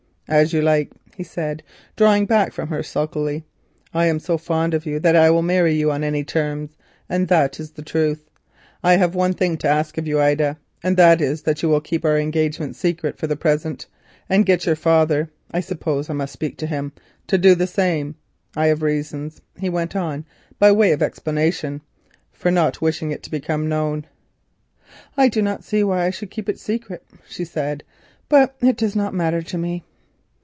[0.27, 1.61] "As you like," he said,
[1.97, 3.43] drawing back from her sulkily.
[3.93, 6.77] "I am so fond of you that I will marry you on any terms,
[7.09, 8.29] and that is the truth.
[8.81, 11.67] I have, however, one thing to ask of you, Ida, and it is that you
[11.67, 13.87] will keep our engagement secret for the present,
[14.29, 16.93] and get your father (I suppose I must speak to him)
[17.27, 18.15] to do the same.
[18.55, 20.23] I have reasons," he went on
[20.57, 21.81] by way of explanation,
[22.31, 24.05] "for not wishing it to become known."
[25.17, 27.83] "I do not see why I should keep it secret," she said;
[28.29, 29.83] "but it does not matter to me."